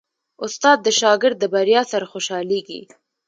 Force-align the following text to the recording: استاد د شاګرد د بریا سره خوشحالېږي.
استاد 0.45 0.77
د 0.85 0.87
شاګرد 0.99 1.37
د 1.39 1.45
بریا 1.53 1.81
سره 1.91 2.05
خوشحالېږي. 2.13 2.81